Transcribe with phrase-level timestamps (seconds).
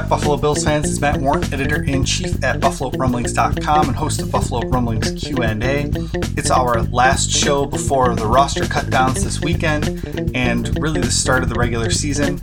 [0.00, 0.88] Back, Buffalo Bills fans.
[0.88, 5.90] It's Matt Warren, editor-in-chief at BuffaloRumblings.com and host of Buffalo Rumblings Q&A.
[6.38, 11.50] It's our last show before the roster cutdowns this weekend and really the start of
[11.50, 12.40] the regular season.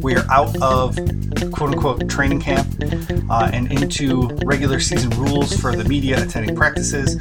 [0.00, 0.96] We are out of
[1.52, 2.66] quote-unquote training camp
[3.30, 7.16] uh, and into regular season rules for the media attending practices.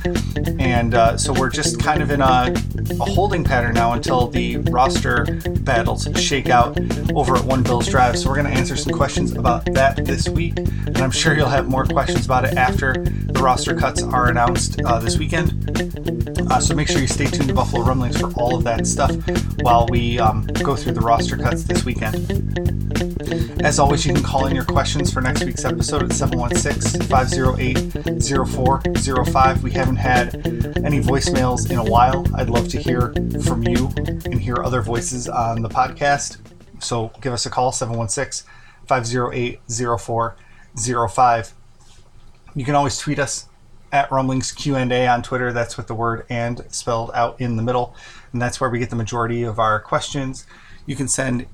[0.60, 2.54] And uh, so we're just kind of in a,
[3.00, 5.26] a holding pattern now until the roster
[5.62, 6.78] battles shake out
[7.14, 8.18] over at One Bills Drive.
[8.18, 11.48] So we're going to answer some questions about that this week, and I'm sure you'll
[11.48, 15.70] have more questions about it after the roster cuts are announced uh, this weekend.
[16.52, 19.16] Uh, so make sure you stay tuned to Buffalo Rumblings for all of that stuff
[19.62, 22.16] while we um, go through the roster cuts this weekend.
[23.64, 27.94] As always, you can call in your questions for next week's episode at 716 508
[28.22, 29.64] 0405.
[29.64, 30.36] We haven't had
[30.84, 32.26] any voicemails in a while.
[32.36, 33.14] I'd love to hear
[33.46, 33.90] from you
[34.26, 36.40] and hear other voices on the podcast.
[36.80, 38.50] So give us a call, 716
[38.88, 41.54] 508 0405.
[42.56, 43.48] You can always tweet us
[43.94, 45.54] at Rumblings Q&A on Twitter.
[45.54, 47.96] That's with the word and spelled out in the middle.
[48.34, 50.46] And that's where we get the majority of our questions.
[50.86, 51.46] You can send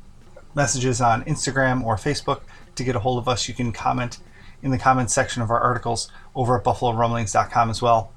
[0.55, 2.41] messages on Instagram or Facebook
[2.75, 3.47] to get a hold of us.
[3.47, 4.19] You can comment
[4.61, 8.11] in the comments section of our articles over at buffalorumblings.com as well.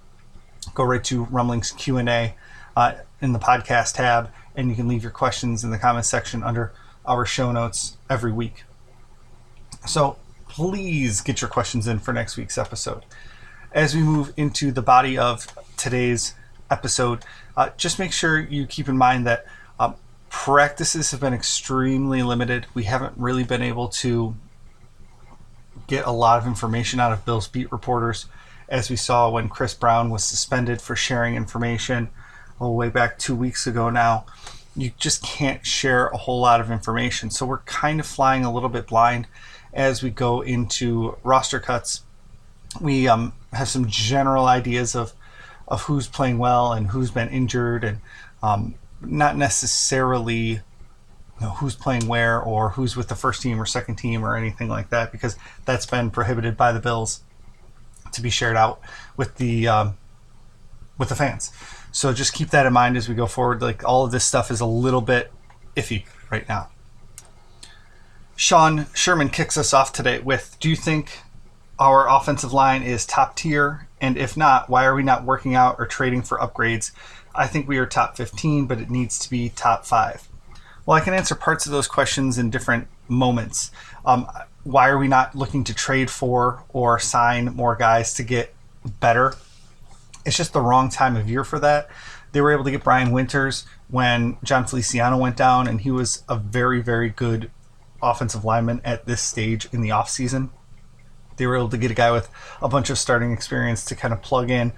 [0.74, 2.34] Go right to Rumblings Q&A
[2.76, 6.42] uh, in the podcast tab, and you can leave your questions in the comments section
[6.42, 6.72] under
[7.04, 8.64] our show notes every week.
[9.86, 10.16] So
[10.48, 13.04] please get your questions in for next week's episode.
[13.72, 15.46] As we move into the body of
[15.76, 16.34] today's
[16.70, 17.24] episode,
[17.56, 19.46] uh, just make sure you keep in mind that
[20.32, 22.66] practices have been extremely limited.
[22.72, 24.34] We haven't really been able to
[25.86, 28.26] get a lot of information out of Bill's beat reporters,
[28.66, 32.08] as we saw when Chris Brown was suspended for sharing information
[32.58, 34.24] all the way back two weeks ago now.
[34.74, 37.30] You just can't share a whole lot of information.
[37.30, 39.26] So we're kind of flying a little bit blind
[39.74, 42.04] as we go into roster cuts.
[42.80, 45.12] We um, have some general ideas of,
[45.68, 47.98] of who's playing well and who's been injured and
[48.42, 50.60] um, not necessarily
[51.42, 54.36] you know, who's playing where or who's with the first team or second team or
[54.36, 57.22] anything like that because that's been prohibited by the Bills
[58.12, 58.80] to be shared out
[59.16, 59.96] with the um,
[60.98, 61.52] with the fans.
[61.90, 63.60] So just keep that in mind as we go forward.
[63.60, 65.32] Like all of this stuff is a little bit
[65.76, 66.68] iffy right now.
[68.36, 71.20] Sean Sherman kicks us off today with Do you think
[71.78, 73.88] our offensive line is top tier?
[74.00, 76.92] And if not, why are we not working out or trading for upgrades
[77.34, 80.28] I think we are top 15, but it needs to be top five.
[80.84, 83.70] Well, I can answer parts of those questions in different moments.
[84.04, 84.28] Um,
[84.64, 88.54] why are we not looking to trade for or sign more guys to get
[89.00, 89.34] better?
[90.24, 91.88] It's just the wrong time of year for that.
[92.32, 96.24] They were able to get Brian Winters when Jon Feliciano went down, and he was
[96.28, 97.50] a very, very good
[98.02, 100.50] offensive lineman at this stage in the offseason.
[101.36, 102.28] They were able to get a guy with
[102.60, 104.72] a bunch of starting experience to kind of plug in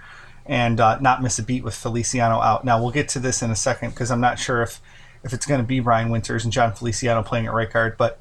[0.47, 2.65] and uh, not miss a beat with Feliciano out.
[2.65, 4.81] Now we'll get to this in a second because I'm not sure if
[5.25, 8.19] if it's going to be Brian Winters and Jon Feliciano playing at right guard, but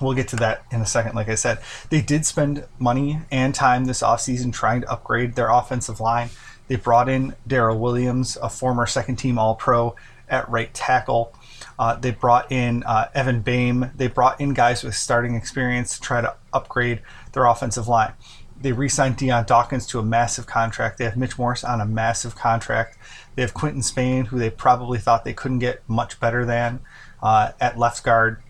[0.00, 1.14] we'll get to that in a second.
[1.14, 5.50] Like I said, they did spend money and time this offseason trying to upgrade their
[5.50, 6.30] offensive line.
[6.66, 9.94] They brought in Daryl Williams, a former second team All Pro
[10.28, 11.32] at right tackle.
[11.78, 13.92] Uh, they brought in uh, Evan Boehm.
[13.94, 17.02] They brought in guys with starting experience to try to upgrade
[17.32, 18.14] their offensive line
[18.60, 20.98] they re-signed Dion Dawkins to a massive contract.
[20.98, 22.98] They have Mitch Morse on a massive contract.
[23.34, 26.80] They have Quinton Spain, who they probably thought they couldn't get much better than
[27.22, 28.42] uh, at left guard.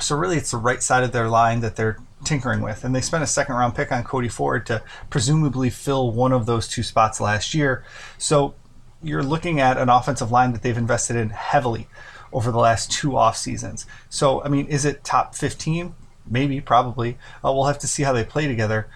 [0.00, 3.00] So really, it's the right side of their line that they're tinkering with, and they
[3.00, 6.82] spent a second round pick on Cody Ford to presumably fill one of those two
[6.82, 7.84] spots last year.
[8.18, 8.54] So
[9.02, 11.88] you're looking at an offensive line that they've invested in heavily
[12.32, 13.86] over the last two off seasons.
[14.08, 15.94] So I mean, is it top 15?
[16.28, 17.18] Maybe, probably.
[17.44, 18.88] Uh, we'll have to see how they play together.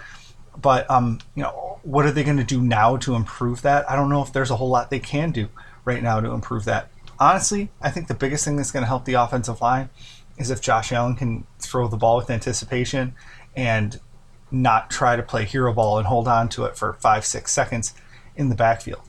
[0.57, 3.91] But um, you know, what are they going to do now to improve that?
[3.91, 5.49] I don't know if there's a whole lot they can do
[5.85, 6.91] right now to improve that.
[7.19, 9.91] Honestly, I think the biggest thing that's going to help the offensive line
[10.39, 13.15] is if Josh Allen can throw the ball with anticipation
[13.55, 14.01] and
[14.51, 17.95] not try to play hero ball and hold on to it for five, six seconds
[18.37, 19.03] in the backfield.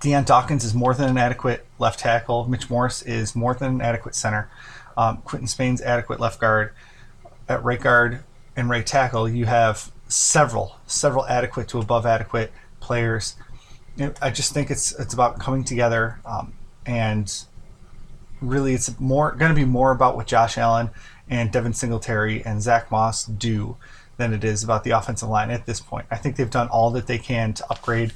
[0.00, 2.48] Dion Dawkins is more than an adequate left tackle.
[2.48, 4.50] Mitch Morse is more than an adequate center.
[4.96, 6.72] Um, Quinton Spain's adequate left guard.
[7.48, 8.24] At right guard
[8.56, 13.36] and right tackle, you have several, several adequate to above adequate players.
[14.20, 16.54] I just think it's it's about coming together, um,
[16.86, 17.32] and
[18.40, 20.90] really, it's more going to be more about what Josh Allen
[21.28, 23.76] and Devin Singletary and Zach Moss do
[24.16, 26.06] than it is about the offensive line at this point.
[26.10, 28.12] I think they've done all that they can to upgrade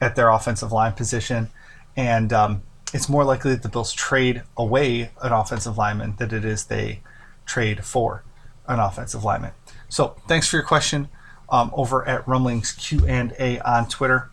[0.00, 1.50] at their offensive line position,
[1.96, 2.62] and um,
[2.94, 7.02] it's more likely that the Bills trade away an offensive lineman than it is they
[7.44, 8.24] trade for
[8.66, 9.52] an offensive lineman.
[9.90, 11.08] So, thanks for your question
[11.50, 14.30] um, over at Rumblings Q and A on Twitter.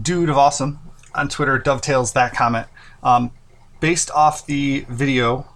[0.00, 0.78] Dude of awesome
[1.14, 2.66] on Twitter dovetails that comment.
[3.02, 3.32] Um,
[3.80, 5.46] based off the video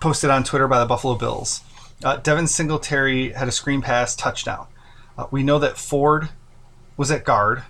[0.00, 1.62] posted on Twitter by the Buffalo Bills,
[2.04, 4.66] uh, Devin Singletary had a screen pass touchdown.
[5.16, 6.30] Uh, we know that Ford
[6.96, 7.62] was at guard,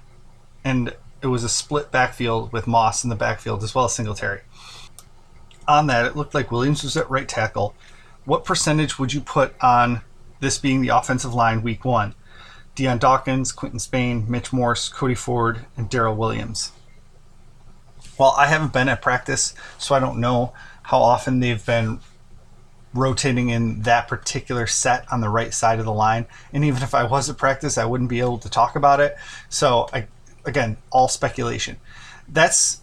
[0.64, 4.40] and it was a split backfield with Moss in the backfield as well as Singletary.
[5.68, 7.74] On that, it looked like Williams was at right tackle.
[8.24, 10.00] What percentage would you put on
[10.42, 12.14] this being the offensive line week one?
[12.74, 16.72] Dion Dawkins, Quinton Spain, Mitch Morse, Cody Ford, and Daryl Williams.
[18.18, 20.52] Well, I haven't been at practice, so I don't know
[20.82, 22.00] how often they've been
[22.92, 26.26] rotating in that particular set on the right side of the line.
[26.52, 29.16] And even if I was at practice, I wouldn't be able to talk about it.
[29.48, 30.08] So I,
[30.44, 31.76] again, all speculation.
[32.28, 32.81] That's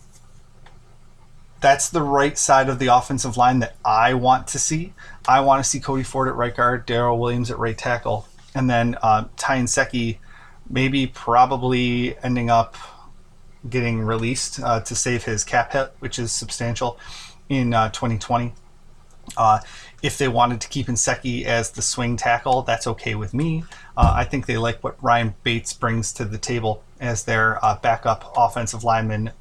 [1.61, 4.93] that's the right side of the offensive line that I want to see.
[5.27, 8.69] I want to see Cody Ford at right guard, Daryl Williams at right tackle, and
[8.69, 10.17] then uh, Ty Nsekhe
[10.69, 12.77] maybe probably ending up
[13.69, 16.97] getting released uh, to save his cap hit, which is substantial
[17.49, 18.53] in uh, 2020.
[19.35, 19.59] Uh,
[20.01, 23.63] if they wanted to keep Nsekhe as the swing tackle, that's okay with me.
[23.97, 27.77] Uh, I think they like what Ryan Bates brings to the table as their uh,
[27.79, 29.31] backup offensive lineman.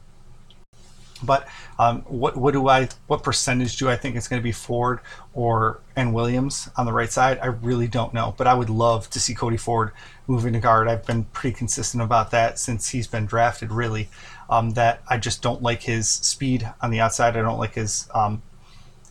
[1.22, 1.48] But
[1.78, 5.00] um, what what do I what percentage do I think it's going to be Ford
[5.34, 7.38] or and Williams on the right side?
[7.42, 9.92] I really don't know, but I would love to see Cody Ford
[10.26, 10.88] moving to guard.
[10.88, 13.72] I've been pretty consistent about that since he's been drafted.
[13.72, 14.08] Really,
[14.48, 17.36] um, that I just don't like his speed on the outside.
[17.36, 18.42] I don't like his um,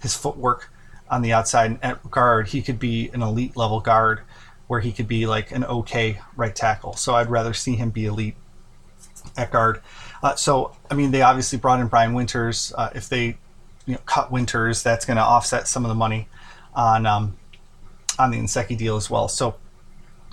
[0.01, 0.69] his footwork
[1.09, 4.21] on the outside at guard, he could be an elite level guard
[4.67, 6.93] where he could be like an okay right tackle.
[6.93, 8.35] So I'd rather see him be elite
[9.37, 9.81] at guard.
[10.23, 12.73] Uh, so I mean, they obviously brought in Brian Winters.
[12.77, 13.37] Uh, if they
[13.85, 16.27] you know, cut Winters, that's going to offset some of the money
[16.73, 17.37] on um,
[18.19, 19.27] on the Nsekhe deal as well.
[19.27, 19.55] So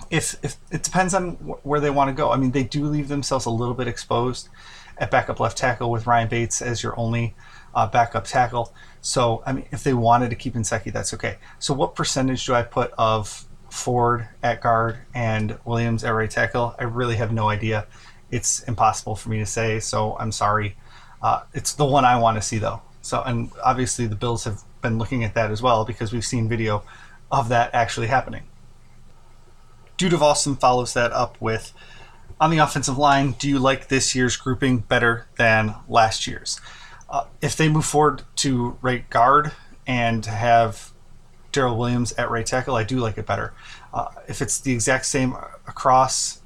[0.09, 2.31] if if it depends on wh- where they want to go.
[2.31, 4.49] I mean, they do leave themselves a little bit exposed
[4.97, 7.35] at backup left tackle with Ryan Bates as your only
[7.73, 8.73] uh, backup tackle.
[9.01, 11.37] So, I mean, if they wanted to keep Nsekhe, that's okay.
[11.59, 16.75] So, what percentage do I put of Ford at guard and Williams at right tackle?
[16.79, 17.87] I really have no idea.
[18.31, 20.77] It's impossible for me to say, so I'm sorry.
[21.21, 22.81] Uh, it's the one I want to see, though.
[23.01, 26.49] So, and obviously, the Bills have been looking at that as well because we've seen
[26.49, 26.83] video
[27.31, 28.43] of that actually happening.
[29.97, 31.73] Dude of Awesome follows that up with
[32.39, 36.59] on the offensive line, do you like this year's grouping better than last year's?
[37.09, 39.53] Uh, if they move Ford to right guard
[39.87, 40.91] and have
[41.53, 43.53] Daryl Williams at right tackle, I do like it better.
[43.93, 45.33] Uh, if it's the exact same
[45.67, 46.41] across,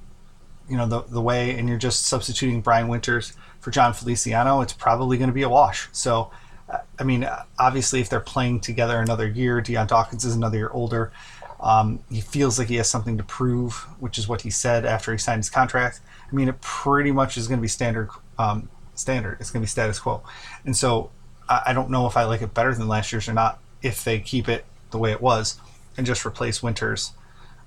[0.70, 4.74] you know, the, the way, and you're just substituting Brian Winters for Jon Feliciano, it's
[4.74, 5.90] probably going to be a wash.
[5.92, 6.32] So,
[7.00, 11.12] I mean, obviously, if they're playing together another year, Dion Dawkins is another year older.
[11.60, 15.12] Um, he feels like he has something to prove, which is what he said after
[15.12, 16.00] he signed his contract.
[16.32, 19.38] I mean, it pretty much is going to be standard um, standard.
[19.40, 20.24] It's going to be status quo.
[20.66, 21.12] And so
[21.50, 24.04] I, I don't know if I like it better than last year's or not if
[24.04, 25.60] they keep it the way it was
[25.98, 27.14] and just replace Winters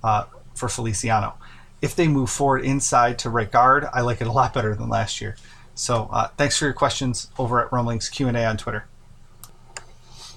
[0.03, 1.35] uh, for Feliciano.
[1.83, 4.87] If they move Ford inside to right guard, I like it a lot better than
[4.87, 5.35] last year.
[5.75, 8.85] So uh, thanks for your questions over at Rumblings Q&A on Twitter.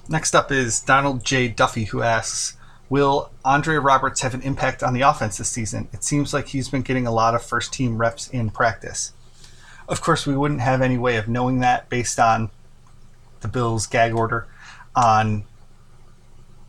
[0.09, 1.47] Next up is Donald J.
[1.47, 2.57] Duffy who asks,
[2.89, 5.87] Will Andre Roberts have an impact on the offense this season?
[5.93, 9.13] It seems like he's been getting a lot of first team reps in practice.
[9.87, 12.51] Of course, we wouldn't have any way of knowing that based on
[13.39, 14.47] the Bills' gag order
[14.97, 15.45] on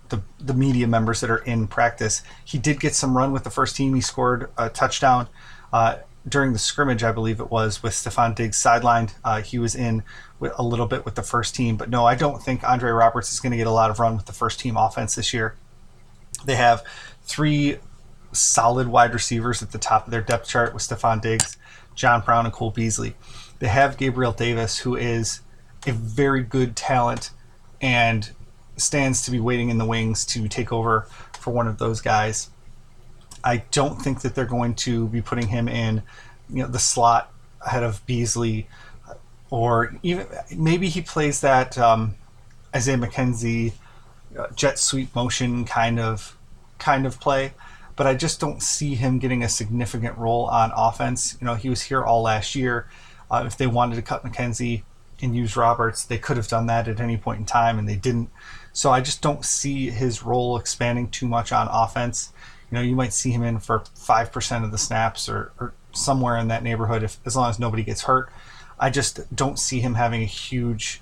[0.08, 2.22] the the media members that are in practice.
[2.44, 3.94] He did get some run with the first team.
[3.94, 5.28] He scored a touchdown
[5.72, 5.96] uh,
[6.28, 9.14] during the scrimmage, I believe it was, with Stefon Diggs sidelined.
[9.24, 10.02] Uh, he was in
[10.40, 13.40] a little bit with the first team, but no, I don't think Andre Roberts is
[13.40, 15.56] going to get a lot of run with the first team offense this year.
[16.44, 16.84] They have
[17.22, 17.78] three
[18.32, 21.56] solid wide receivers at the top of their depth chart with Stefon Diggs,
[21.94, 23.14] John Brown and Cole Beasley.
[23.58, 25.40] They have Gabriel Davis, who is
[25.86, 27.30] a very good talent
[27.80, 28.30] and
[28.80, 31.06] stands to be waiting in the wings to take over
[31.38, 32.50] for one of those guys.
[33.44, 36.02] I don't think that they're going to be putting him in,
[36.50, 38.68] you know, the slot ahead of Beasley,
[39.50, 42.16] or even maybe he plays that um,
[42.74, 43.72] Isaiah McKenzie
[44.38, 46.36] uh, jet sweep motion kind of
[46.78, 47.54] kind of play.
[47.96, 51.36] But I just don't see him getting a significant role on offense.
[51.40, 52.88] You know, he was here all last year.
[53.30, 54.82] Uh, if they wanted to cut McKenzie
[55.20, 57.96] and use Roberts, they could have done that at any point in time, and they
[57.96, 58.30] didn't.
[58.72, 62.32] So I just don't see his role expanding too much on offense.
[62.70, 65.72] You know, you might see him in for five percent of the snaps or, or
[65.92, 68.30] somewhere in that neighborhood, if as long as nobody gets hurt.
[68.78, 71.00] I just don't see him having a huge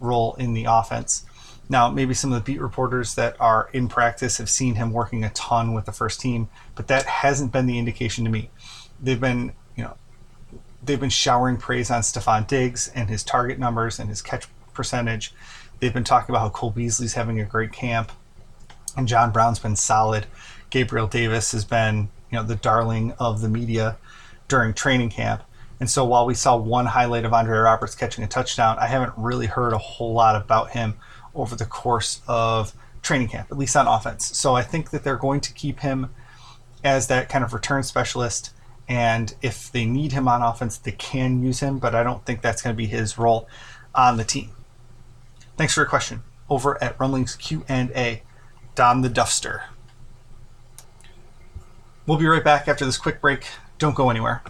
[0.00, 1.26] role in the offense.
[1.68, 5.22] Now, maybe some of the beat reporters that are in practice have seen him working
[5.22, 8.48] a ton with the first team, but that hasn't been the indication to me.
[8.98, 9.96] They've been, you know,
[10.82, 15.34] they've been showering praise on Stefon Diggs and his target numbers and his catch percentage.
[15.80, 18.12] They've been talking about how Cole Beasley's having a great camp,
[18.96, 20.26] and John Brown's been solid.
[20.70, 23.96] Gabriel Davis has been, you know, the darling of the media
[24.48, 25.42] during training camp.
[25.80, 29.12] And so while we saw one highlight of Andre Roberts catching a touchdown, I haven't
[29.16, 30.96] really heard a whole lot about him
[31.34, 34.36] over the course of training camp, at least on offense.
[34.36, 36.10] So I think that they're going to keep him
[36.82, 38.52] as that kind of return specialist.
[38.88, 42.42] And if they need him on offense, they can use him, but I don't think
[42.42, 43.48] that's going to be his role
[43.94, 44.50] on the team.
[45.58, 46.22] Thanks for your question.
[46.48, 48.22] Over at Rumblings Q&A,
[48.76, 49.62] Don the Duffster.
[52.06, 53.44] We'll be right back after this quick break.
[53.76, 54.40] Don't go anywhere.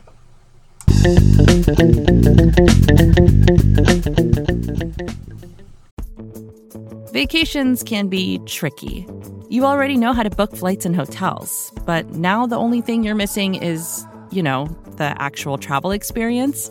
[7.11, 9.07] Vacations can be tricky.
[9.49, 13.15] You already know how to book flights and hotels, but now the only thing you're
[13.15, 16.71] missing is, you know, the actual travel experience.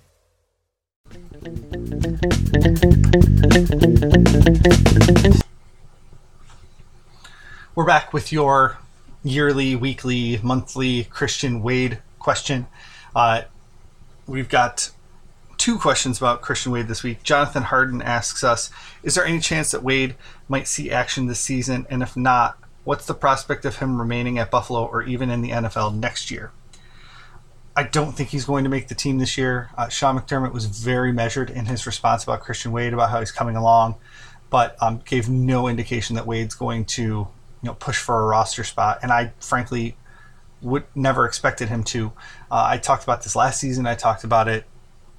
[7.73, 8.77] We're back with your
[9.23, 12.67] yearly, weekly, monthly Christian Wade question.
[13.15, 13.41] Uh,
[14.27, 14.91] we've got
[15.57, 17.23] two questions about Christian Wade this week.
[17.23, 18.69] Jonathan Harden asks us
[19.01, 20.13] Is there any chance that Wade
[20.47, 21.87] might see action this season?
[21.89, 25.49] And if not, what's the prospect of him remaining at Buffalo or even in the
[25.49, 26.51] NFL next year?
[27.75, 29.69] I don't think he's going to make the team this year.
[29.77, 33.31] Uh, Sean McDermott was very measured in his response about Christian Wade, about how he's
[33.31, 33.95] coming along,
[34.49, 37.29] but um, gave no indication that Wade's going to you
[37.63, 38.99] know push for a roster spot.
[39.01, 39.95] And I frankly
[40.61, 42.11] would never expected him to.
[42.49, 43.87] Uh, I talked about this last season.
[43.87, 44.65] I talked about it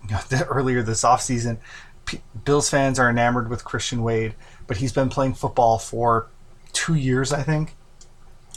[0.08, 1.58] you know, earlier this offseason.
[2.04, 4.34] P- Bills fans are enamored with Christian Wade,
[4.66, 6.28] but he's been playing football for
[6.72, 7.76] two years, I think,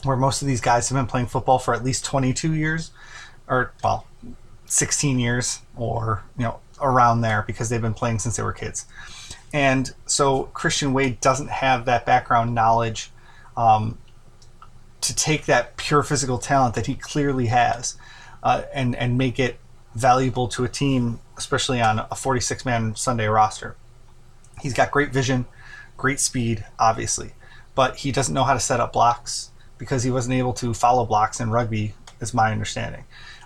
[0.04, 2.92] where most of these guys have been playing football for at least 22 years,
[3.48, 4.08] or, well,
[4.66, 8.86] 16 years, or, you know, around there because they've been playing since they were kids.
[9.54, 13.12] And so Christian Wade doesn't have that background knowledge
[13.56, 13.98] um,
[15.02, 17.96] to take that pure physical talent that he clearly has
[18.44, 19.58] uh, and, and make it
[19.94, 23.76] valuable to a team, especially on a 46 man Sunday roster.
[24.62, 25.46] He's got great vision,
[25.96, 27.34] great speed, obviously,
[27.76, 31.06] but he doesn't know how to set up blocks because he wasn't able to follow
[31.06, 33.06] blocks in rugby, is my understanding.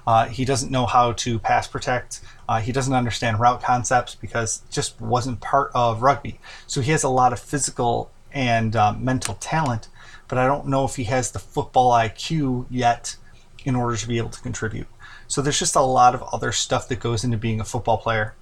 [0.10, 2.20] Uh, he doesn't know how to pass protect.
[2.48, 6.40] Uh, he doesn't understand route concepts because just wasn't part of rugby.
[6.66, 9.88] So he has a lot of physical and um, mental talent,
[10.28, 13.18] but I don't know if he has the football IQ yet
[13.64, 14.88] in order to be able to contribute.
[15.28, 18.34] So there's just a lot of other stuff that goes into being a football player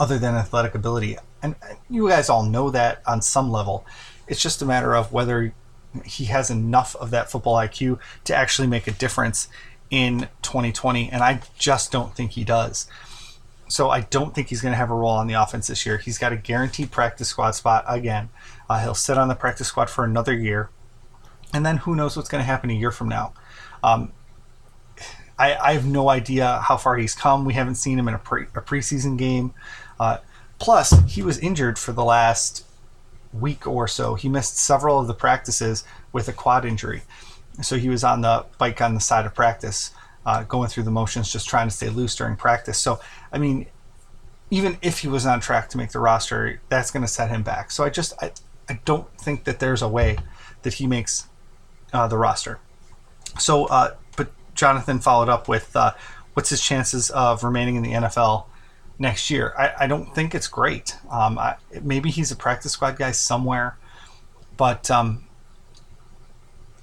[0.00, 1.16] other than athletic ability.
[1.44, 1.54] And
[1.88, 3.86] you guys all know that on some level.
[4.26, 5.54] It's just a matter of whether
[6.04, 9.46] he has enough of that football IQ to actually make a difference
[9.92, 11.10] in 2020.
[11.10, 12.88] And I just don't think he does.
[13.68, 15.98] So I don't think he's going to have a role on the offense this year.
[15.98, 18.30] He's got a guaranteed practice squad spot again.
[18.68, 20.70] Uh, he'll sit on the practice squad for another year.
[21.54, 23.34] And then who knows what's going to happen a year from now.
[23.84, 24.12] Um,
[25.38, 27.44] I, I, have no idea how far he's come.
[27.44, 29.52] We haven't seen him in a, pre, a preseason game.
[29.98, 30.18] Uh,
[30.58, 32.64] plus, he was injured for the last
[33.32, 34.14] week or so.
[34.14, 37.02] He missed several of the practices with a quad injury.
[37.60, 39.90] So he was on the bike on the side of practice,
[40.24, 42.78] uh, going through the motions, just trying to stay loose during practice.
[42.78, 43.66] So, I mean,
[44.50, 47.42] even if he was on track to make the roster, that's going to set him
[47.42, 47.70] back.
[47.70, 48.32] So I just, I,
[48.68, 50.18] I don't think that there's a way
[50.62, 51.26] that he makes
[51.92, 52.58] uh, the roster.
[53.38, 55.92] So, uh, but Jonathan followed up with uh,
[56.34, 58.46] what's his chances of remaining in the NFL
[58.98, 59.54] next year?
[59.58, 60.96] I, I don't think it's great.
[61.10, 63.76] Um, I, maybe he's a practice squad guy somewhere,
[64.56, 65.24] but um,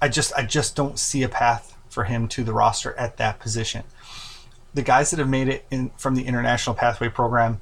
[0.00, 3.38] I just I just don't see a path for him to the roster at that
[3.38, 3.84] position.
[4.72, 7.60] The guys that have made it in from the international pathway program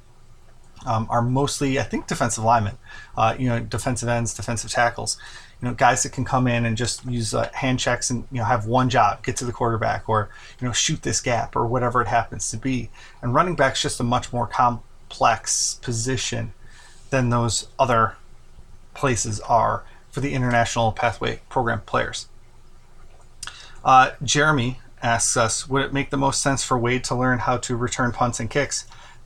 [0.85, 2.77] um, are mostly, I think, defensive linemen.
[3.17, 5.17] Uh, you know, defensive ends, defensive tackles.
[5.61, 8.37] You know, guys that can come in and just use uh, hand checks and you
[8.37, 10.29] know have one job: get to the quarterback, or
[10.59, 12.89] you know, shoot this gap, or whatever it happens to be.
[13.21, 16.53] And running back's just a much more complex position
[17.09, 18.15] than those other
[18.93, 22.27] places are for the international pathway program players.
[23.83, 27.57] Uh, Jeremy asks us, would it make the most sense for Wade to learn how
[27.57, 28.85] to return punts and kicks,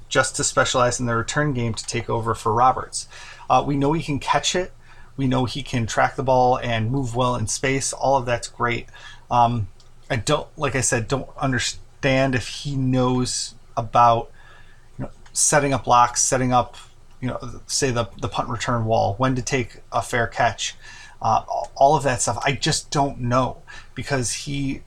[0.10, 3.08] just to specialize in the return game to take over for Roberts?
[3.50, 4.72] Uh, we know he can catch it.
[5.18, 7.94] We know he can track the ball and move well in space.
[7.94, 8.88] All of that's great.
[9.30, 9.68] Um,
[10.10, 14.32] I don't, like I said, don't understand if he knows about
[14.98, 16.76] you know, setting up blocks, setting up,
[17.24, 20.76] you know, say the the punt return wall, when to take a fair catch,
[21.22, 22.38] uh, all of that stuff.
[22.44, 23.64] I just don't know
[23.96, 24.82] because he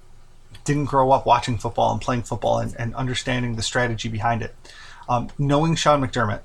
[0.65, 4.55] didn't grow up watching football and playing football and, and understanding the strategy behind it.
[5.09, 6.43] Um, knowing Sean McDermott,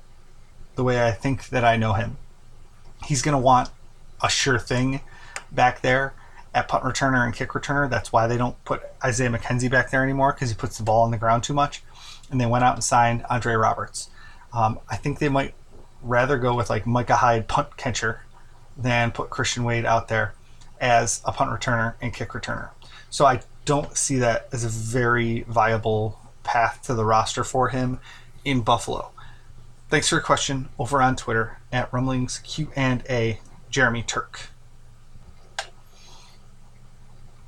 [0.76, 2.16] the way I think that I know him,
[3.04, 3.68] he's going to want
[4.22, 5.02] a sure thing
[5.50, 6.14] back there
[6.54, 7.90] at punt returner and kick returner.
[7.90, 11.02] That's why they don't put Isaiah McKenzie back there anymore because he puts the ball
[11.02, 11.82] on the ground too much.
[12.30, 14.08] And they went out and signed Andre Roberts.
[14.54, 15.54] Um, I think they might
[16.02, 18.22] rather go with like Micah Hyde punt catcher
[18.76, 20.34] than put Christian Wade out there
[20.80, 22.70] as a punt returner and kick returner.
[23.10, 28.00] So I don't see that as a very viable path to the roster for him
[28.44, 29.10] in Buffalo.
[29.88, 33.38] Thanks for your question over on Twitter at Rumblings Q and A,
[33.70, 34.48] Jeremy Turk.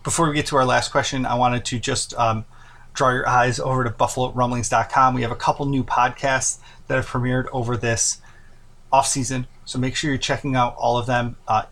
[0.02, 2.44] Before we get to our last question, I wanted to just um,
[2.92, 5.14] draw your eyes over to BuffaloRumblings.com.
[5.14, 8.20] We have a couple new podcasts that have premiered over this
[8.94, 11.34] off season, so make sure you're checking out all of them.
[11.48, 11.64] Uh,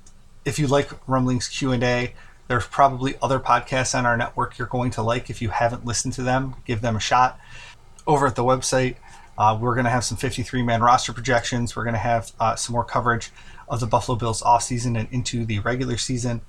[0.44, 2.14] if you like Rumblings Q&A,
[2.48, 5.30] there's probably other podcasts on our network you're going to like.
[5.30, 7.38] If you haven't listened to them, give them a shot.
[8.08, 8.96] Over at the website,
[9.38, 11.76] uh, we're going to have some 53 man roster projections.
[11.76, 13.30] We're going to have uh, some more coverage
[13.68, 16.40] of the Buffalo Bills offseason and into the regular season.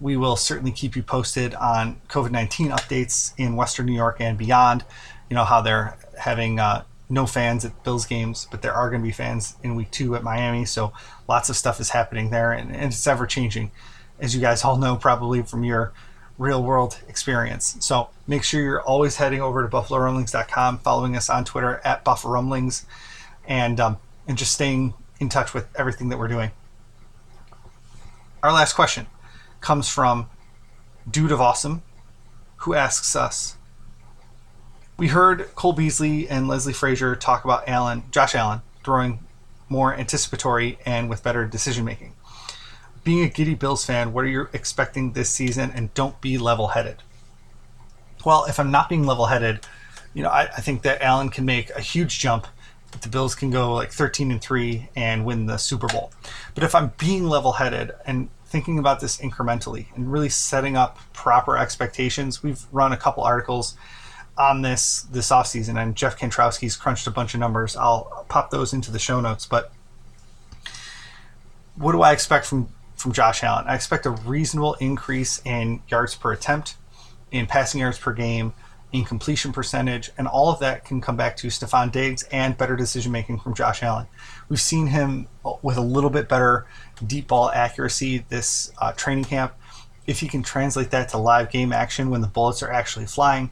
[0.00, 4.38] We will certainly keep you posted on COVID 19 updates in Western New York and
[4.38, 4.82] beyond.
[5.28, 9.02] You know, how they're having uh, no fans at Bills games, but there are going
[9.02, 10.64] to be fans in week two at Miami.
[10.64, 10.94] So
[11.28, 13.70] lots of stuff is happening there, and, and it's ever changing,
[14.18, 15.92] as you guys all know probably from your
[16.38, 17.76] real world experience.
[17.80, 22.86] So make sure you're always heading over to BuffaloRumblings.com, following us on Twitter at BuffRumblings,
[23.46, 26.50] and um, and just staying in touch with everything that we're doing.
[28.42, 29.06] Our last question
[29.60, 30.30] comes from
[31.08, 31.82] Dude of Awesome,
[32.56, 33.56] who asks us
[35.02, 39.18] we heard Cole Beasley and Leslie Frazier talk about Allen, Josh Allen, throwing
[39.68, 42.12] more anticipatory and with better decision making.
[43.02, 45.72] Being a giddy Bills fan, what are you expecting this season?
[45.74, 46.98] And don't be level headed.
[48.24, 49.66] Well, if I'm not being level headed,
[50.14, 52.46] you know, I, I, think that Allen can make a huge jump.
[53.00, 56.12] The Bills can go like 13 and 3 and win the Super Bowl.
[56.54, 61.00] But if I'm being level headed and thinking about this incrementally and really setting up
[61.12, 63.76] proper expectations, we've run a couple articles
[64.36, 67.76] on this this offseason, and Jeff Kantrowski's crunched a bunch of numbers.
[67.76, 69.46] I'll pop those into the show notes.
[69.46, 69.72] But
[71.76, 73.66] what do I expect from from Josh Allen?
[73.68, 76.76] I expect a reasonable increase in yards per attempt,
[77.30, 78.54] in passing yards per game,
[78.92, 82.76] in completion percentage, and all of that can come back to Stefon Diggs and better
[82.76, 84.06] decision making from Josh Allen.
[84.48, 85.28] We've seen him
[85.62, 86.66] with a little bit better
[87.06, 89.54] deep ball accuracy this uh, training camp.
[90.06, 93.50] If he can translate that to live game action when the bullets are actually flying,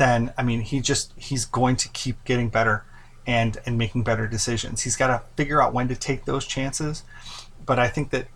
[0.00, 2.84] then I mean he just he's going to keep getting better
[3.26, 4.82] and and making better decisions.
[4.82, 7.04] He's got to figure out when to take those chances.
[7.66, 8.26] But I think that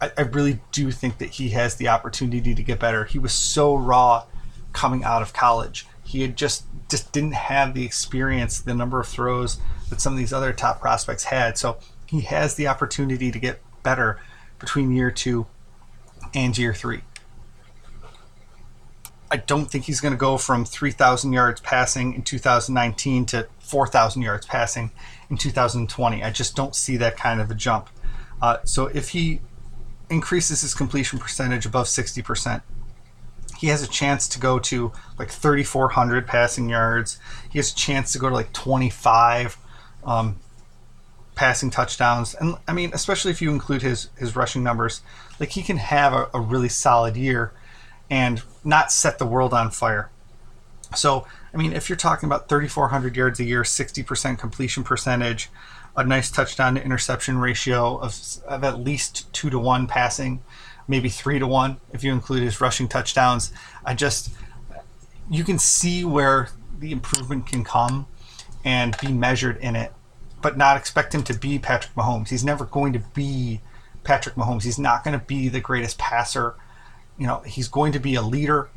[0.00, 3.04] I, I really do think that he has the opportunity to get better.
[3.04, 4.24] He was so raw
[4.72, 5.86] coming out of college.
[6.04, 9.58] He had just just didn't have the experience, the number of throws
[9.90, 11.58] that some of these other top prospects had.
[11.58, 14.20] So he has the opportunity to get better
[14.58, 15.46] between year two
[16.32, 17.02] and year three.
[19.30, 24.22] I don't think he's going to go from 3,000 yards passing in 2019 to 4,000
[24.22, 24.90] yards passing
[25.28, 26.22] in 2020.
[26.22, 27.90] I just don't see that kind of a jump.
[28.40, 29.40] Uh, so if he
[30.08, 32.62] increases his completion percentage above 60%,
[33.58, 37.18] he has a chance to go to like 3,400 passing yards.
[37.50, 39.58] He has a chance to go to like 25
[40.04, 40.36] um,
[41.34, 42.34] passing touchdowns.
[42.34, 45.02] And I mean, especially if you include his, his rushing numbers,
[45.40, 47.52] like he can have a, a really solid year
[48.10, 50.10] and not set the world on fire.
[50.96, 55.50] So, I mean, if you're talking about 3,400 yards a year, 60% completion percentage,
[55.96, 58.16] a nice touchdown to interception ratio of,
[58.46, 60.42] of at least two to one passing,
[60.86, 63.52] maybe three to one if you include his rushing touchdowns.
[63.84, 64.30] I just,
[65.30, 68.06] you can see where the improvement can come
[68.64, 69.92] and be measured in it,
[70.40, 72.28] but not expect him to be Patrick Mahomes.
[72.28, 73.60] He's never going to be
[74.04, 74.62] Patrick Mahomes.
[74.62, 76.54] He's not going to be the greatest passer.
[77.18, 78.68] You know, he's going to be a leader.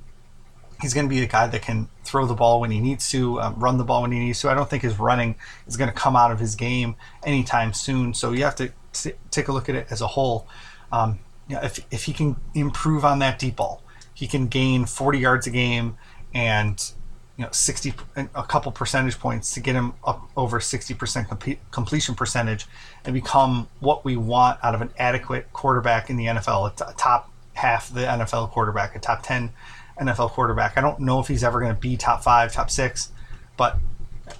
[0.81, 3.39] He's going to be a guy that can throw the ball when he needs to,
[3.39, 4.49] um, run the ball when he needs to.
[4.49, 5.35] I don't think his running
[5.67, 8.15] is going to come out of his game anytime soon.
[8.15, 10.47] So you have to t- take a look at it as a whole.
[10.91, 14.85] Um, you know, if, if he can improve on that deep ball, he can gain
[14.85, 15.97] 40 yards a game
[16.33, 16.91] and
[17.37, 22.13] you know 60 a couple percentage points to get him up over 60% com- completion
[22.13, 22.67] percentage
[23.03, 27.30] and become what we want out of an adequate quarterback in the NFL a top
[27.53, 29.51] half the NFL quarterback a top 10
[29.99, 30.77] NFL quarterback.
[30.77, 33.11] I don't know if he's ever going to be top 5 top 6
[33.57, 33.77] but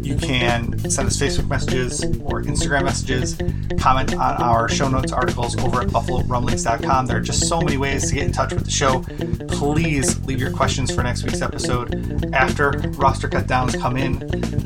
[0.03, 3.36] You can send us Facebook messages or Instagram messages,
[3.79, 7.05] comment on our show notes articles over at buffalorumblings.com.
[7.05, 9.01] There are just so many ways to get in touch with the show.
[9.47, 12.34] Please leave your questions for next week's episode.
[12.34, 14.23] After roster cut downs come in,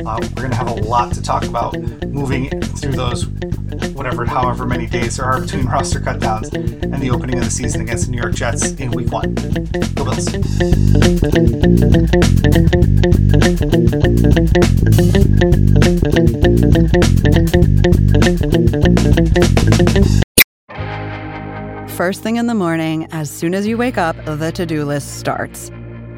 [0.07, 1.75] uh, we're going to have a lot to talk about
[2.07, 3.27] moving through those
[3.93, 7.51] whatever, however many days there are between roster cut downs and the opening of the
[7.51, 9.35] season against the New York Jets in week one.
[9.95, 10.29] Go Bills.
[21.95, 25.19] First thing in the morning, as soon as you wake up, the to do list
[25.19, 25.71] starts.